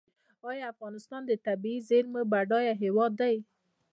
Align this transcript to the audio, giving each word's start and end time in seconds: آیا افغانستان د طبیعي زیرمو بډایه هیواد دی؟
آیا 0.49 0.63
افغانستان 0.73 1.21
د 1.25 1.31
طبیعي 1.45 1.79
زیرمو 1.89 2.21
بډایه 2.31 2.73
هیواد 2.83 3.11
دی؟ 3.21 3.35